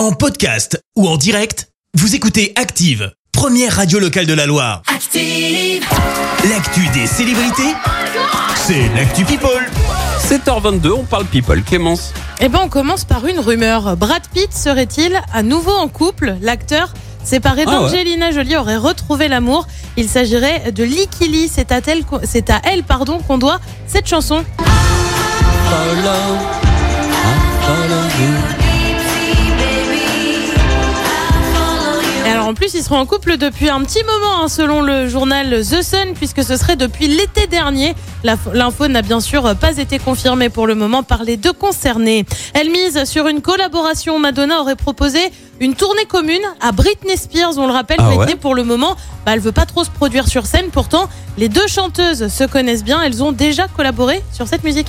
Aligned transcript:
En 0.00 0.12
podcast 0.12 0.82
ou 0.96 1.06
en 1.06 1.18
direct, 1.18 1.68
vous 1.92 2.14
écoutez 2.14 2.54
Active, 2.56 3.12
première 3.32 3.76
radio 3.76 3.98
locale 3.98 4.24
de 4.24 4.32
la 4.32 4.46
Loire. 4.46 4.80
Active. 4.86 5.84
L'actu 6.48 6.88
des 6.94 7.06
célébrités, 7.06 7.74
c'est 8.54 8.88
l'actu 8.96 9.26
People. 9.26 9.62
7h22, 10.26 10.92
on 10.92 11.04
parle 11.04 11.26
people. 11.26 11.62
Clémence. 11.62 12.14
Eh 12.40 12.48
ben, 12.48 12.60
on 12.62 12.70
commence 12.70 13.04
par 13.04 13.26
une 13.26 13.40
rumeur. 13.40 13.94
Brad 13.98 14.22
Pitt 14.32 14.50
serait-il 14.54 15.20
à 15.34 15.42
nouveau 15.42 15.72
en 15.72 15.88
couple? 15.88 16.34
L'acteur 16.40 16.94
séparé 17.22 17.64
Ah 17.66 17.82
ouais. 17.82 17.90
d'Angelina 17.90 18.30
Jolie 18.30 18.56
aurait 18.56 18.78
retrouvé 18.78 19.28
l'amour. 19.28 19.66
Il 19.98 20.08
s'agirait 20.08 20.72
de 20.72 20.82
Likili. 20.82 21.50
C'est 21.54 21.72
à 21.72 21.82
elle, 21.86 22.04
c'est 22.24 22.48
à 22.48 22.62
elle 22.64 22.84
pardon, 22.84 23.18
qu'on 23.18 23.36
doit 23.36 23.60
cette 23.86 24.08
chanson. 24.08 24.42
Et 25.68 25.98
alors 27.76 27.99
plus, 32.70 32.78
ils 32.78 32.82
seront 32.82 32.98
en 32.98 33.06
couple 33.06 33.36
depuis 33.36 33.68
un 33.68 33.82
petit 33.82 34.02
moment, 34.04 34.44
hein, 34.44 34.48
selon 34.48 34.82
le 34.82 35.08
journal 35.08 35.60
The 35.60 35.82
Sun, 35.82 36.14
puisque 36.14 36.42
ce 36.42 36.56
serait 36.56 36.76
depuis 36.76 37.08
l'été 37.08 37.46
dernier. 37.46 37.94
L'info 38.22 38.88
n'a 38.88 39.02
bien 39.02 39.20
sûr 39.20 39.54
pas 39.56 39.76
été 39.76 39.98
confirmée 39.98 40.48
pour 40.48 40.66
le 40.66 40.74
moment 40.74 41.02
par 41.02 41.24
les 41.24 41.36
deux 41.36 41.52
concernés. 41.52 42.24
Elle 42.54 42.70
mise 42.70 43.04
sur 43.04 43.28
une 43.28 43.40
collaboration. 43.40 44.18
Madonna 44.18 44.60
aurait 44.60 44.76
proposé 44.76 45.18
une 45.60 45.74
tournée 45.74 46.04
commune 46.04 46.42
à 46.60 46.72
Britney 46.72 47.16
Spears. 47.16 47.58
On 47.58 47.66
le 47.66 47.72
rappelle, 47.72 47.98
Ah 48.00 48.04
Britney 48.04 48.32
ouais 48.32 48.36
pour 48.36 48.54
le 48.54 48.62
moment, 48.64 48.96
bah, 49.24 49.32
elle 49.34 49.40
veut 49.40 49.52
pas 49.52 49.66
trop 49.66 49.84
se 49.84 49.90
produire 49.90 50.28
sur 50.28 50.46
scène. 50.46 50.66
Pourtant, 50.72 51.08
les 51.38 51.48
deux 51.48 51.66
chanteuses 51.66 52.28
se 52.28 52.44
connaissent 52.44 52.84
bien. 52.84 53.02
Elles 53.02 53.22
ont 53.22 53.32
déjà 53.32 53.68
collaboré 53.68 54.22
sur 54.32 54.46
cette 54.48 54.64
musique. 54.64 54.86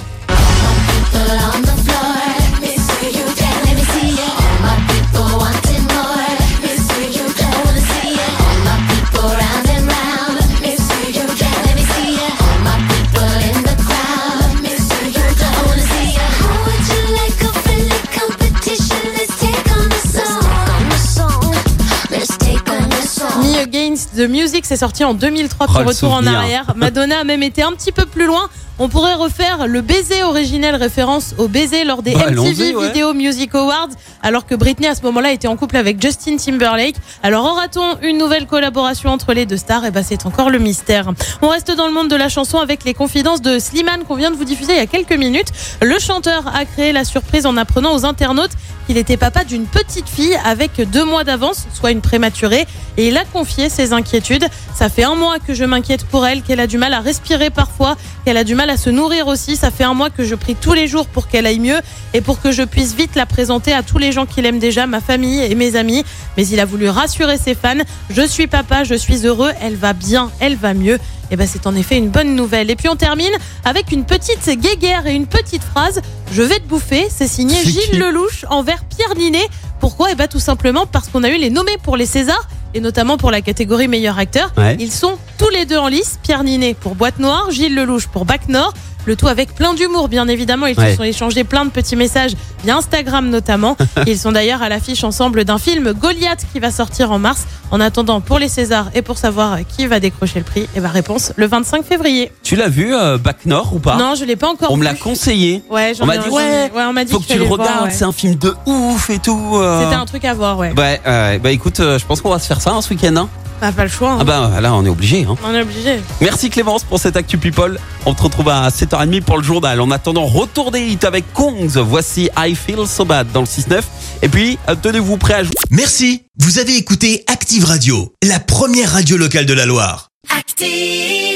The 24.16 24.28
Music, 24.30 24.66
c'est 24.66 24.78
sorti 24.78 25.04
en 25.04 25.14
2003, 25.14 25.68
Oh, 25.70 25.74
retour 25.86 26.14
en 26.14 26.26
arrière. 26.26 26.74
Madonna 26.76 27.20
a 27.20 27.24
même 27.24 27.44
été 27.44 27.62
un 27.64 27.72
petit 27.74 27.92
peu 27.92 28.06
plus 28.06 28.26
loin. 28.26 28.50
On 28.80 28.90
pourrait 28.90 29.14
refaire 29.14 29.68
le 29.68 29.82
baiser 29.82 30.24
originel 30.24 30.76
référence 30.76 31.36
au 31.38 31.48
baiser 31.48 31.84
lors 31.84 32.02
des 32.02 32.14
Bah, 32.14 32.32
MTV 32.32 32.74
ouais. 32.76 32.88
Video 32.88 33.14
Music 33.14 33.54
Awards, 33.54 33.90
alors 34.24 34.48
que 34.48 34.56
Britney 34.56 34.88
à 34.88 34.96
ce 34.96 35.04
moment-là 35.04 35.32
était 35.32 35.48
en 35.48 35.56
couple 35.56 35.78
avec 35.78 36.02
Justin 36.02 36.38
Timberlake. 36.38 36.96
Alors 37.22 37.46
aura-t-on 37.46 38.00
une 38.02 38.18
nouvelle 38.18 38.48
collaboration 38.48 39.12
entre 39.12 39.34
les 39.34 39.46
deux 39.46 39.58
stars? 39.58 39.86
Et 39.86 39.92
ben 39.92 40.04
c'est 40.04 40.26
encore 40.26 40.50
le 40.50 40.58
mystère. 40.58 41.12
On 41.44 41.50
reste 41.50 41.72
dans 41.76 41.86
le 41.86 41.94
monde 41.94 42.08
de 42.10 42.16
la 42.16 42.28
chanson 42.30 42.58
avec 42.58 42.84
les 42.84 42.96
confidences 42.96 43.42
de 43.42 43.60
Slimane 43.60 44.04
qu'on 44.04 44.16
vient 44.16 44.32
de 44.32 44.36
vous 44.36 44.46
diffuser 44.46 44.72
il 44.74 44.78
y 44.78 44.82
a 44.82 44.88
quelques 44.88 45.14
minutes. 45.14 45.50
Le 45.82 46.00
chanteur 46.00 46.44
a 46.56 46.66
créé 46.66 46.92
la 46.92 47.04
surprise 47.04 47.46
en 47.46 47.58
apprenant 47.58 47.94
aux 47.94 48.06
internautes 48.06 48.52
qu'il 48.88 48.98
était 48.98 49.18
papa 49.18 49.44
d'une 49.44 49.66
petite 49.68 50.10
fille 50.10 50.36
avec 50.44 50.82
deux 50.90 51.06
mois 51.06 51.24
d'avance, 51.24 51.68
soit 51.72 51.92
une 51.92 52.02
prématurée, 52.02 52.66
et 52.98 53.10
il 53.10 53.18
a 53.18 53.26
confié 53.26 53.70
ses 53.70 53.94
inquiétudes. 53.94 54.46
Ça 54.74 54.90
fait 54.90 55.04
un 55.04 55.14
mois 55.14 55.38
que 55.38 55.54
je 55.54 55.64
m'inquiète 55.64 56.04
pour 56.06 56.26
elle, 56.26 56.42
qu'elle 56.42 56.60
a 56.60 56.66
du 56.66 56.80
mal 56.80 56.94
à 56.96 57.00
respirer 57.00 57.52
parfois, 57.52 57.96
qu'elle 58.26 58.38
a 58.38 58.44
du 58.44 58.56
mal 58.56 58.61
à 58.70 58.78
se 58.78 58.90
nourrir 58.90 59.28
aussi. 59.28 59.56
Ça 59.56 59.72
fait 59.72 59.84
un 59.84 59.94
mois 59.94 60.10
que 60.10 60.24
je 60.24 60.36
prie 60.36 60.56
tous 60.56 60.74
les 60.74 60.88
jours 60.88 61.08
pour 61.08 61.28
qu'elle 61.28 61.46
aille 61.46 61.60
mieux 61.60 61.80
et 62.14 62.22
pour 62.22 62.42
que 62.42 62.52
je 62.52 62.64
puisse 62.64 62.94
vite 62.94 63.16
la 63.16 63.26
présenter 63.26 63.74
à 63.74 63.84
tous 63.84 63.98
les 63.98 64.12
gens 64.12 64.26
qui 64.26 64.42
l'aiment 64.42 64.60
déjà, 64.60 64.88
ma 64.88 65.02
famille 65.02 65.42
et 65.42 65.56
mes 65.56 65.76
amis. 65.76 66.04
Mais 66.38 66.48
il 66.48 66.60
a 66.60 66.66
voulu 66.66 66.90
rassurer 66.90 67.38
ses 67.38 67.56
fans. 67.56 67.74
Je 68.10 68.26
suis 68.26 68.48
papa, 68.48 68.84
je 68.84 68.96
suis 68.96 69.26
heureux, 69.26 69.52
elle 69.62 69.76
va 69.76 69.94
bien, 69.94 70.32
elle 70.40 70.56
va 70.56 70.74
mieux. 70.74 71.00
Et 71.32 71.38
ben 71.38 71.48
c'est 71.48 71.66
en 71.66 71.76
effet 71.76 71.98
une 71.98 72.10
bonne 72.10 72.36
nouvelle. 72.36 72.70
Et 72.70 72.76
puis 72.76 72.90
on 72.90 72.98
termine 72.98 73.32
avec 73.64 73.92
une 73.92 74.04
petite 74.04 74.50
guéguerre 74.50 75.08
et 75.08 75.14
une 75.14 75.28
petite 75.28 75.64
phrase. 75.64 76.02
Je 76.34 76.44
vais 76.44 76.60
te 76.60 76.68
bouffer. 76.68 77.08
C'est 77.10 77.28
signé 77.28 77.56
Gilles 77.64 78.00
Lelouch 78.00 78.46
envers 78.50 78.84
Pierre 78.84 79.16
Ninet. 79.16 79.48
Pourquoi? 79.80 80.12
Et 80.12 80.16
ben 80.16 80.28
tout 80.28 80.40
simplement 80.40 80.86
parce 80.86 81.08
qu'on 81.08 81.24
a 81.24 81.30
eu 81.30 81.38
les 81.38 81.50
nommés 81.50 81.78
pour 81.82 81.96
les 81.96 82.06
Césars 82.06 82.48
et 82.74 82.80
notamment 82.80 83.18
pour 83.18 83.32
la 83.32 83.42
catégorie 83.42 83.88
meilleur 83.88 84.18
acteur. 84.18 84.52
Ouais. 84.58 84.76
Ils 84.80 84.92
sont 84.92 85.18
tous 85.38 85.50
les 85.50 85.66
deux 85.66 85.78
en 85.78 85.88
lice. 85.88 86.20
Pierre 86.24 86.44
Ninet 86.44 86.74
pour 86.74 86.96
Boîte 86.96 87.20
Noire, 87.20 87.52
Gilles 87.52 87.76
Lelouch 87.76 88.08
pour 88.08 88.26
Bac 88.26 88.48
Nord. 88.48 88.74
Le 89.06 89.16
tout 89.16 89.28
avec 89.28 89.56
plein 89.56 89.74
d'humour, 89.74 90.08
bien 90.10 90.28
évidemment. 90.28 90.68
Ils 90.68 90.78
Ouais. 90.80 90.92
se 90.92 90.98
sont 90.98 91.04
échangés 91.04 91.44
plein 91.44 91.66
de 91.66 91.70
petits 91.72 91.96
messages 91.96 92.32
via 92.64 92.78
Instagram 92.78 93.30
notamment. 93.30 93.76
Ils 94.08 94.18
sont 94.18 94.32
d'ailleurs 94.32 94.62
à 94.62 94.70
l'affiche 94.70 95.04
ensemble 95.04 95.44
d'un 95.44 95.58
film 95.58 95.92
Goliath 95.94 96.46
qui 96.54 96.60
va 96.60 96.72
sortir 96.72 97.12
en 97.12 97.20
mars. 97.20 97.46
En 97.72 97.80
attendant, 97.80 98.20
pour 98.20 98.38
les 98.38 98.50
Césars 98.50 98.90
et 98.94 99.02
pour 99.02 99.18
savoir 99.18 99.60
qui 99.66 99.88
va 99.88 100.02
décrocher 100.02 100.40
le 100.40 100.44
prix, 100.46 100.68
et 100.76 100.82
ben 100.82 100.90
réponse 100.90 101.32
le 101.38 101.48
25 101.48 101.86
février. 101.86 102.30
Tu 102.44 102.58
l'as 102.58 102.68
vu, 102.68 102.94
euh, 102.94 103.18
Bac 103.18 103.46
Nord 103.46 103.74
ou 103.74 103.80
pas? 103.80 103.96
Non, 103.96 104.14
je 104.14 104.26
l'ai 104.26 104.36
pas 104.36 104.50
encore 104.50 104.72
On 104.74 104.78
me 104.78 104.84
l'a 104.84 104.94
conseillé. 104.94 105.64
Ouais, 105.70 105.94
j'en 105.98 106.04
On 106.04 106.08
m'a 106.08 106.16
ai- 106.16 106.20
dit, 106.20 106.26
ai- 106.28 106.32
ouais, 106.32 106.70
on 106.90 106.92
m'a 106.92 107.06
dit 107.06 107.14
Faut 107.14 107.20
que 107.20 107.28
tu 107.28 107.38
le 107.38 107.46
regardes, 107.46 107.86
ouais. 107.86 107.92
c'est 107.92 108.04
un 108.04 108.12
film 108.12 108.36
de 108.36 108.54
ouf 108.66 109.10
et 109.10 109.20
tout. 109.20 109.52
euh. 109.56 109.84
C'était 109.86 109.96
un 109.96 110.06
truc 110.06 110.26
à 110.26 110.34
voir, 110.34 110.58
ouais. 110.58 110.74
Ouais, 110.78 111.00
euh, 111.08 111.40
bah 111.40 111.52
écoute, 111.52 111.80
euh, 111.80 111.98
je 111.98 112.06
pense 112.06 112.20
qu'on 112.20 112.30
va 112.30 112.40
se 112.40 112.48
faire 112.48 112.60
ça 112.60 112.72
hein, 112.72 112.82
ce 112.82 112.90
week-end. 112.94 113.16
Hein. 113.16 113.30
Bah, 113.62 113.72
pas 113.72 113.84
le 113.84 113.90
choix. 113.90 114.14
hein. 114.14 114.18
Ah 114.22 114.24
bah 114.24 114.60
là, 114.60 114.74
on 114.74 114.84
est 114.86 114.90
obligé. 114.90 115.24
Hein. 115.30 115.36
On 115.46 115.54
est 115.54 115.62
obligé. 115.62 116.02
Merci 116.20 116.50
Clémence 116.50 116.84
pour 116.84 117.00
cette 117.00 117.16
Actu 117.16 117.38
People. 117.38 117.80
On 118.08 118.14
te 118.16 118.24
retrouve 118.24 118.50
à 118.50 118.68
7h30 118.70 119.22
pour 119.22 119.38
le 119.38 119.44
journal. 119.44 119.80
En 119.80 119.92
attendant, 119.92 120.26
retour 120.26 120.72
des 120.72 120.82
hits 120.82 120.98
avec 121.04 121.32
Kongs. 121.34 121.78
Voici 121.78 122.30
I 122.38 122.56
Feel 122.56 122.88
So 122.88 123.06
Bad 123.06 123.32
dans 123.32 123.42
le 123.42 123.46
6-9. 123.46 123.82
Et 124.24 124.30
puis, 124.30 124.58
euh, 124.68 124.76
tenez-vous 124.82 125.18
prêts 125.18 125.36
à 125.36 125.44
jouer. 125.44 125.54
Merci, 125.70 126.24
vous 126.40 126.58
avez 126.58 126.76
écouté 126.76 127.24
Active 127.28 127.66
Radio, 127.66 128.12
la 128.24 128.40
première 128.40 128.92
radio 128.94 129.16
locale 129.18 129.46
de 129.46 129.54
la 129.54 129.66
Loire. 129.68 130.10
Active. 130.36 131.31